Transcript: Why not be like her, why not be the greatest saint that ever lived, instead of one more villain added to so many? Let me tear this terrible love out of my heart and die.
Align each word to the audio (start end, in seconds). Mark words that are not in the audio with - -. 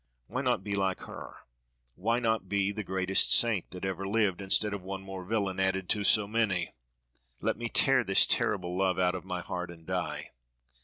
Why 0.25 0.41
not 0.41 0.63
be 0.63 0.73
like 0.75 1.01
her, 1.01 1.41
why 1.93 2.19
not 2.19 2.49
be 2.49 2.71
the 2.71 2.83
greatest 2.83 3.31
saint 3.31 3.69
that 3.69 3.85
ever 3.85 4.07
lived, 4.07 4.41
instead 4.41 4.73
of 4.73 4.81
one 4.81 5.03
more 5.03 5.23
villain 5.23 5.59
added 5.59 5.87
to 5.89 6.03
so 6.03 6.25
many? 6.25 6.73
Let 7.39 7.55
me 7.55 7.69
tear 7.69 8.03
this 8.03 8.25
terrible 8.25 8.75
love 8.75 8.97
out 8.97 9.13
of 9.13 9.25
my 9.25 9.41
heart 9.41 9.69
and 9.69 9.85
die. 9.85 10.31